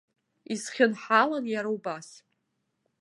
[0.53, 2.09] Исхьынҳалан иара абас.